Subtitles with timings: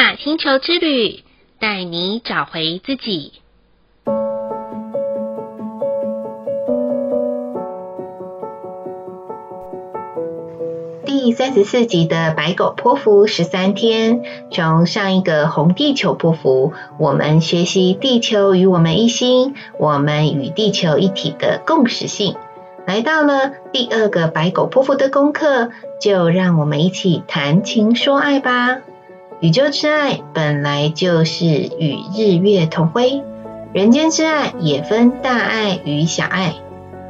[0.00, 1.22] 雅星球之旅，
[1.58, 3.34] 带你找回自己。
[11.04, 22.36] 第三十四集的白狗泼妇十三天，从上一个红地球泼妇，我们学习地球与我们一心，我们与地球一体的共识性。
[22.86, 25.68] 来到了第二个白狗泼妇的功课，
[26.00, 28.78] 就让我们一起谈情说爱吧。
[29.40, 33.22] 宇宙之爱本来就是与日月同辉，
[33.72, 36.56] 人间之爱也分大爱与小爱。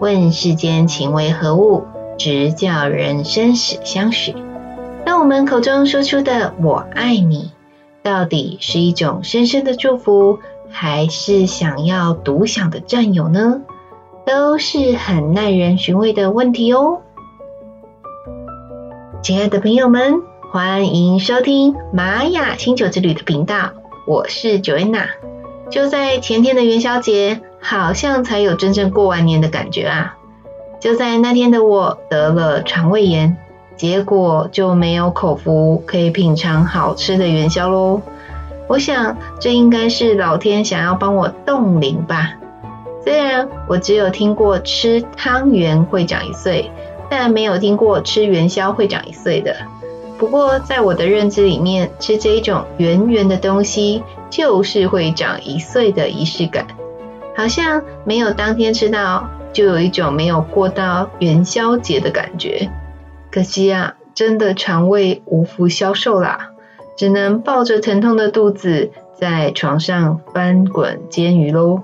[0.00, 1.84] 问世间情为何物？
[2.16, 4.34] 直叫人生死相许。
[5.04, 7.52] 那我们口中说出的“我爱你”，
[8.02, 10.38] 到底是一种深深的祝福，
[10.70, 13.60] 还是想要独享的占有呢？
[14.24, 17.02] 都是很耐人寻味的问题哦。
[19.22, 20.22] 亲爱的朋友们，
[20.54, 23.72] 欢迎收听玛雅星球之旅的频道，
[24.06, 25.06] 我是 Joanna。
[25.68, 30.16] 就在前天的元宵节，好像才有真正过完年的感觉啊。
[30.78, 33.36] 就在那天的我得了肠胃炎，
[33.74, 38.00] 结果就没有口福可以品尝好吃的元宵喽。
[38.68, 42.34] 我想这应该是老天想要帮我冻龄吧。
[43.02, 46.70] 虽然我只有听过吃汤圆会长一岁，
[47.10, 49.56] 但没有听过吃元宵会长一岁的。
[50.24, 56.66] 不过在我的认知里面，吃这一种圆圆的东西就是会长一岁的仪式感，
[57.36, 59.28] 好像没有当天吃到。
[59.52, 62.70] 就有一种没有过到元宵节的感觉，
[63.30, 66.52] 可惜啊，真的肠胃无福消受啦，
[66.96, 71.82] 只能抱着疼痛的肚子在床上翻滚煎鱼喽。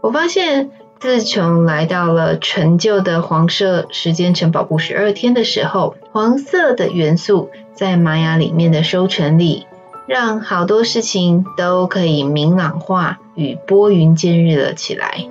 [0.00, 9.66] 我发现，自从来到了陈旧的黄色时间城堡部十二天的时候，黄色的元素在玛雅里面的收成里，
[10.06, 15.24] 让好多事情都可以明朗化与拨云见日了起来。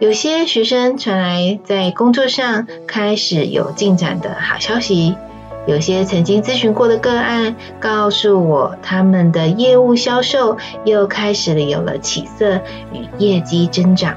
[0.00, 5.14] 有些学生传来在工作上开始有进展的好消息，
[5.66, 12.62] 有些曾经咨询过的个案告诉我，他们的业务销售又开始了有了起色
[12.94, 14.16] 与业绩增长。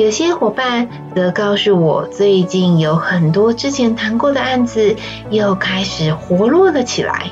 [0.00, 4.96] 有些伙伴则告诉我，最近有很多之前谈过的案子
[5.28, 7.30] 又开始活络了起来。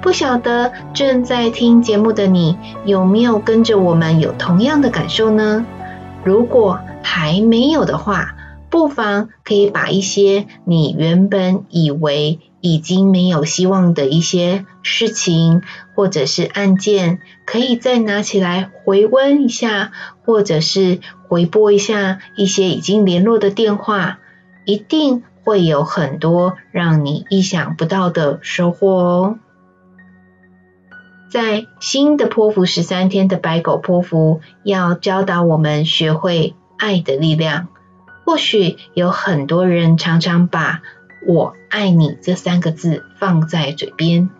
[0.00, 5.66] 不晓得正在听节目的你有没有跟着我们有同样的感受呢？
[6.22, 8.36] 如果还没有的话，
[8.70, 15.62] 不妨可以把一些你原本以为已经没有希望的一些事情，
[15.96, 19.90] 或者是案件，可以再拿起来回温一下，
[20.24, 24.18] 或者是回拨一下一些已经联络的电话，
[24.64, 29.38] 一定会有很多让你意想不到的收获哦。
[31.30, 37.68] 在新的波符十三天的白狗波符，要教导我们学会爱的力量。
[38.24, 40.82] 或许有很多人常常把
[41.26, 44.30] 我爱你这三个字放在嘴边，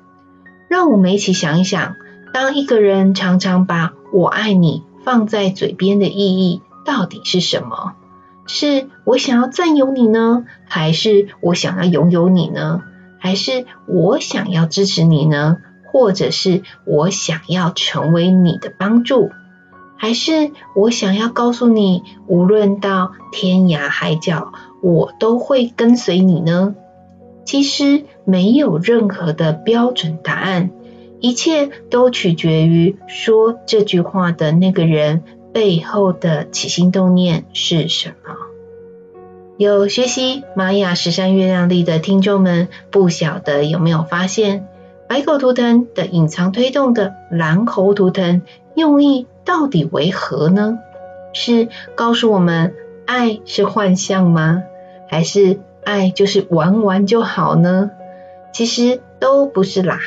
[0.68, 1.94] 让我们一起想一想，
[2.32, 7.94] 当一个人常常把我爱你放在嘴边的意义到底是什么？
[8.46, 10.44] 是我想要占有你呢？
[10.66, 12.82] 还是我想要拥有你呢？
[13.18, 15.58] 还是我想要支持你呢？
[15.92, 19.30] 或者是我想要成为你的帮助，
[19.96, 26.74] 还是我想要告诉你，无论到天涯海角，我都会跟随你呢？
[27.44, 30.70] 其实没有任何的标准答案，
[31.20, 35.22] 一切都取决于说这句话的那个人
[35.56, 38.36] 背后的起心动念是什么。
[39.56, 44.66] 有学习玛雅十三月亮历的听众们，不晓得有没有发现？
[45.08, 48.42] 白狗图腾的隐藏推动的蓝猴图腾
[48.74, 50.78] 用意到底为何呢？
[51.32, 52.74] 是告诉我们
[53.06, 54.62] 爱是幻象吗？
[55.08, 57.92] 还是爱就是玩玩就好呢？
[58.52, 60.00] 其实都不是啦。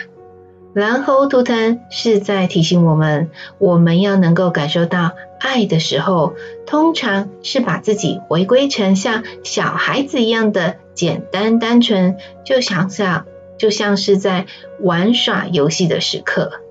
[0.74, 6.33] 蓝猴图腾是在提醒我们，我们要能够感受到爱的时候，
[6.66, 13.25] 通常是把自己回归成像小孩子一样的简单单纯，就想想。
[13.57, 14.45] 就像是在
[14.80, 16.62] 玩耍游戏的时刻。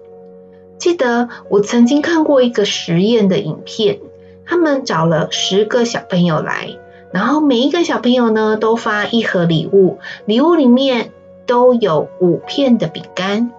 [0.79, 3.99] 记得我曾经看过一个实验的影片，
[4.47, 6.79] 他们找了十个小朋友来，
[7.13, 11.11] 然后每一个小朋友呢都发一盒礼物，礼物里面
[11.45, 13.51] 都有五片的饼干，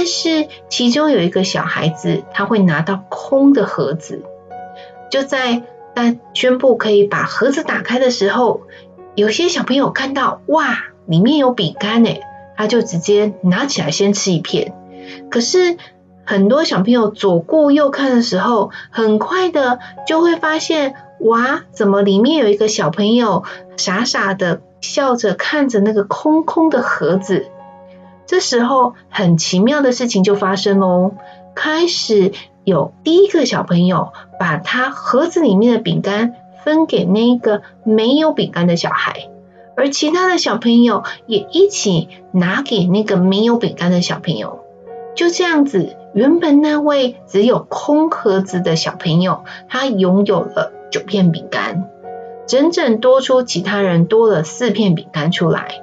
[0.00, 4.22] 但是其中有一个小孩子他会拿到空的盒子。
[5.10, 5.62] 就在
[5.94, 8.62] 他宣布可以把盒子打开的时候，
[9.14, 12.22] 有些小朋友看到哇，里面有饼干诶。
[12.56, 14.72] 他就直接拿起来先吃一片，
[15.30, 15.76] 可是
[16.24, 23.44] 很多小朋友左顾右看的时候，很快的就会发现，哇，怎么里面有一个小朋友
[23.76, 27.50] 傻傻的笑着看着那个空空的盒子？
[28.30, 31.14] 这时候很奇妙的事情就发生喽，
[31.56, 32.30] 开始
[32.62, 39.28] 有第一个小朋友把他盒子里面的饼干分给那个没有饼干的小孩。
[39.76, 44.60] 而其他的小朋友也一起拿给那个没有饼干的小朋友，
[45.16, 51.90] 就这样子，原本那位只有空盒子的小朋友，他拥有了九片饼干，
[52.46, 55.82] 整整多出其他人多了四片饼干出来。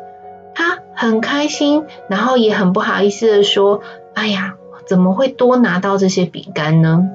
[0.97, 3.81] 很开心，然后也很不好意思的说
[4.15, 4.55] ：“哎呀，
[4.87, 7.09] 怎么会多拿到这些饼干呢？”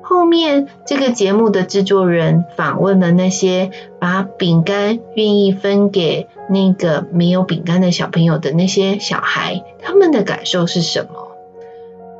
[0.00, 3.70] 后面这个节目的制作人访问了那些
[4.00, 11.32] 把饼干愿意分给那个没有饼干的小朋友的那些小孩，他们的感受是什么？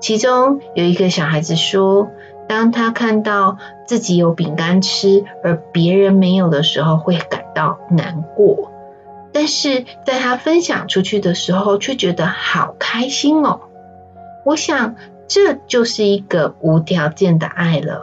[0.00, 2.08] 其中有一个小孩子说，
[2.48, 8.70] 当他看到自己有饼干吃，而别人没有的时候，会感到难过，
[9.32, 13.60] 但是在他分享出去的时候，却觉得好开心哦。
[14.44, 14.96] 我想。
[15.32, 18.02] 这就是一个无条件的爱了，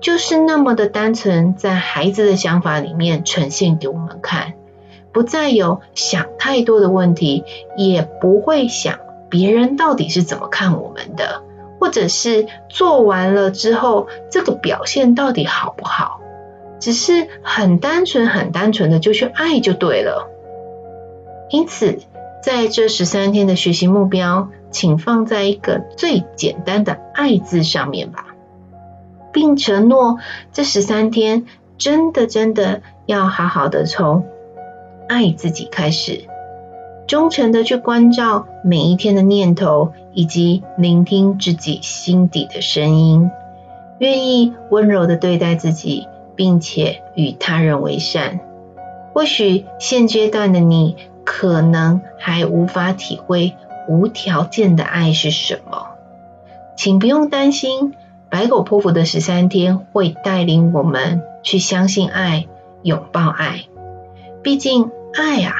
[0.00, 4.54] 就是那么的单纯，在孩子的想法里面呈现给我们看，
[5.12, 7.44] 不再有想太多的问题，
[7.76, 11.42] 也不会想别人到底是怎么看我们的，
[11.78, 16.22] 或者是做完了之后这个表现到底好不好，
[16.80, 20.30] 只是很单纯、很单纯的就去爱就对了。
[21.54, 22.00] 因此，
[22.42, 28.34] 在这十三天的学习目标，请放在一个最简单的“爱”字上面吧，
[29.32, 30.18] 并承诺
[30.52, 31.46] 这十三天
[31.78, 34.24] 真的真的要好好的从
[35.08, 36.24] 爱自己开始，
[37.06, 43.30] 忠诚的去关照每一天的念头，以及聆听自己心底的声音，
[44.00, 48.40] 愿意温柔的对待自己，并且与他人为善。
[49.12, 50.96] 或许现阶段的你，
[51.36, 53.54] 可能还无法体会
[53.88, 55.88] 无条件的爱是什么，
[56.76, 57.92] 请不用担心，
[58.30, 62.46] 白狗波符的十三天会带领我们去相信爱，
[62.82, 63.64] 拥抱爱。
[64.44, 65.56] 毕竟爱啊，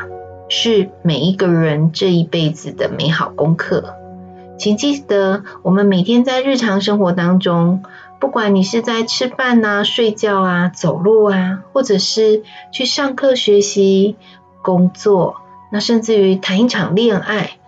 [0.48, 3.96] 是每一个人这一辈子的美好功课。
[4.56, 7.82] 请记得，我们每天在日常生活当中，
[8.20, 14.14] 不管你是在吃饭啊、睡觉啊、走路啊，或者是去上课学习、
[14.62, 15.40] 工作。
[15.74, 17.58] 那甚至于谈一场恋爱，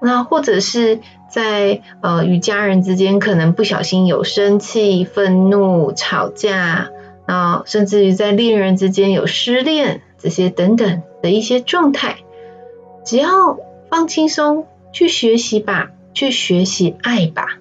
[0.00, 6.88] 那或者是在呃与家人之间可能不小心有生气、愤怒、吵架，
[7.26, 12.16] 啊，甚至于在恋人之间有失恋这些等等的一些状态，
[13.04, 13.58] 只要
[13.90, 17.58] 放轻松去学习吧，去学习爱吧，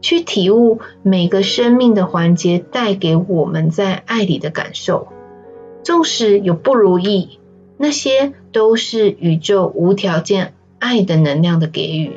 [0.00, 5.06] 去体悟每个生命的环节带给我们在爱里的感受，
[5.84, 7.38] 纵使有不如意。
[7.78, 12.12] 那些都是宇宙无条件爱的能量的给予，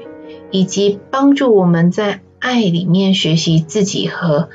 [0.49, 4.49] 以及帮助我们在爱里面学习自己和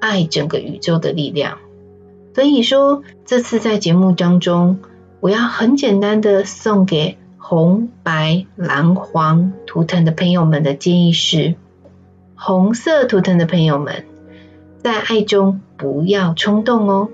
[0.00, 1.58] 爱整个宇宙的力量。
[2.34, 4.80] 所以说，这次在节目当中，
[5.20, 11.54] 我要很简单的送给红、白、蓝、黄图腾的朋友们的建议是：
[12.36, 14.04] 红色图腾的朋友们，
[14.82, 17.08] 在爱中不要冲动哦。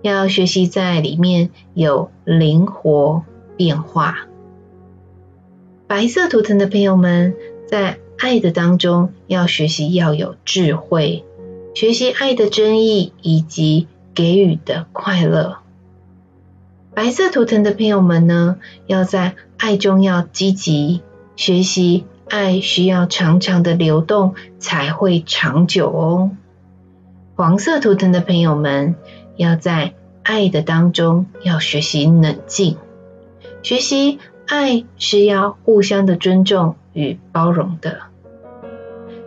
[0.00, 3.24] 要学习在里面有灵活
[3.56, 4.26] 变化。
[5.86, 7.34] 白色图腾的朋友们，
[7.66, 11.24] 在爱的当中要学习要有智慧，
[11.74, 15.58] 学习爱的真意以及给予的快乐。
[16.94, 21.00] 白色图腾的朋友们呢，要在爱中要积极，
[21.36, 26.30] 学习爱需要长长的流动才会长久哦。
[27.34, 28.94] 黄色图腾的朋友们。
[29.38, 32.76] 要在爱的当中，要学习冷静，
[33.62, 38.00] 学习爱是要互相的尊重与包容的。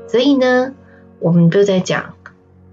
[0.08, 0.74] 所以呢，
[1.20, 2.16] 我们都在讲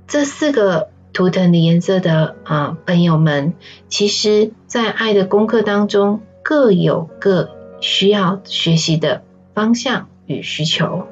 [0.08, 3.54] 这四个图腾的颜色的啊朋友们，
[3.88, 9.22] 其实在爱的功课当中各有各需要学习的
[9.54, 11.06] 方向与需求。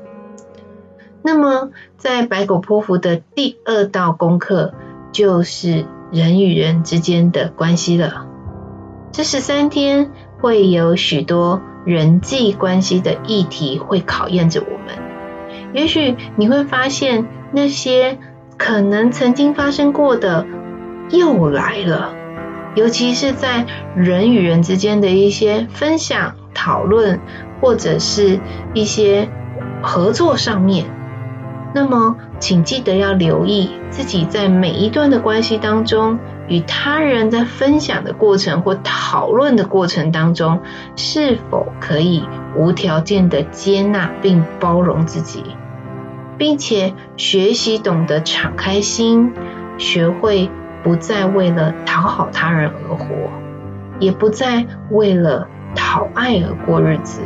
[1.22, 4.74] 那么，在白狗波符的第二道功课
[5.12, 5.86] 就是。
[6.12, 8.26] 人与人之间的关系了。
[9.12, 10.10] 这十三天
[10.40, 14.96] 会有许多人际关系的议题会考验着我们。
[15.72, 18.18] 也许你会发现那些
[18.56, 20.46] 可能曾经发生过的
[21.10, 22.14] 又来了，
[22.74, 27.20] 尤其是在人与人之间的一些分享、讨论，
[27.60, 28.40] 或者是
[28.74, 29.28] 一些
[29.82, 30.86] 合作上面。
[31.74, 36.18] 那么，请记得要留意自己在每一段的关系当中，
[36.48, 40.60] 与他人在分享的过程或讨论的过程当中，
[40.96, 42.24] 是否可以
[42.56, 45.44] 无条件的接纳并包容自己，
[46.38, 49.34] 并且学习懂得敞开心，
[49.76, 50.50] 学会
[50.82, 53.06] 不再为了讨好他人而活，
[53.98, 57.20] 也不再为了讨爱而过日子，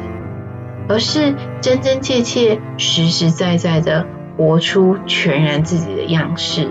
[0.89, 4.07] 而是真真切切、实实在在的。
[4.41, 6.69] 活出全然自己的样式，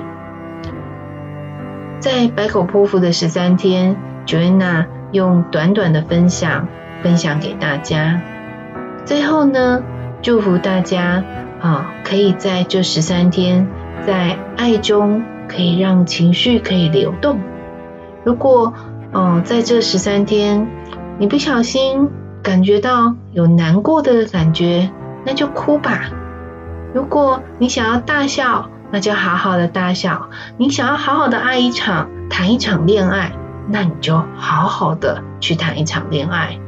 [1.99, 3.95] 在百口剖腹的十三天
[4.25, 6.67] ，Joanna 用短短的分享
[7.03, 8.23] 分享给大家。
[9.05, 9.83] 最后呢，
[10.23, 11.23] 祝福大家
[11.61, 13.67] 啊，可以在这十三天，
[14.03, 17.39] 在爱中可以让情绪可以流动。
[18.23, 18.73] 如果
[19.11, 20.67] 哦，在这十三天
[21.19, 22.09] 你不小心
[22.41, 24.89] 感觉到有难过的感觉，
[25.23, 26.09] 那就哭吧。
[26.93, 33.34] 如果你想要大笑，那就好好的大笑；你想要好好的爱一场、谈一场恋爱，
[33.67, 36.60] 那你就好好的去谈一场恋爱。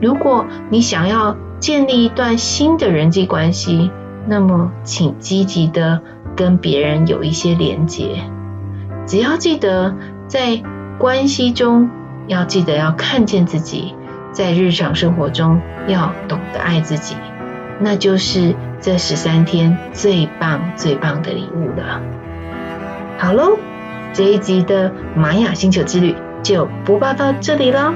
[0.00, 3.90] 如果你想要建立一段新的人际关系，
[4.26, 6.00] 那么请积极的
[6.36, 8.22] 跟别人有一些连接。
[9.06, 9.94] 只要记得
[10.26, 10.62] 在
[10.98, 11.90] 关系中，
[12.26, 13.94] 要记得要看见自己，
[14.32, 17.16] 在日常生活中要懂得爱自己。
[17.80, 22.00] 那就是这十三天最棒最棒的礼物了。
[23.18, 23.58] 好喽，
[24.12, 27.92] 这一集的玛雅星球之旅就播报到这里喽。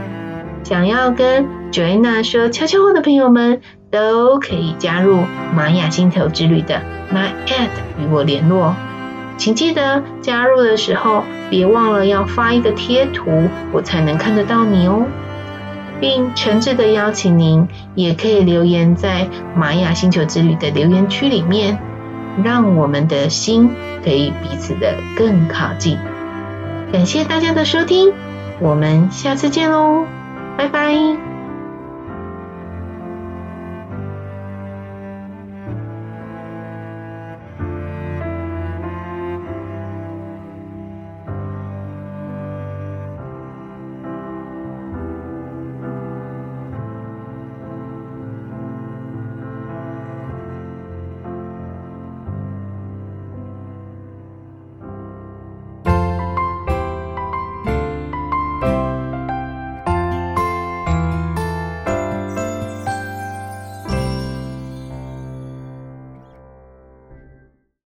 [0.64, 3.60] 想要跟 Joanna 说悄悄话的朋友们，
[3.90, 5.20] 都可以加入
[5.54, 6.80] 玛雅星球之旅的
[7.12, 8.74] Line@ 与我联络。
[9.36, 15.04] 请记得加入的时候，别忘了要发一个贴图，我才能看得到你哦。
[16.02, 21.78] 并诚挚的邀请您，也可以留言在玛雅星球之旅的留言区里面，
[22.42, 23.70] 让我们的心
[24.04, 25.96] 可以彼此的更靠近。
[26.92, 28.12] 感谢大家的收听，
[28.58, 30.04] 我们下次见喽，
[30.58, 31.31] 拜拜。